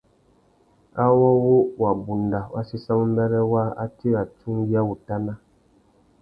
Awô 1.03 1.29
wabunda 1.83 2.39
wa 2.53 2.61
séssamú 2.69 3.03
mbêrê 3.11 3.41
waā, 3.51 3.69
a 3.83 3.85
tira 3.97 4.21
tsungüiawutana. 4.37 5.33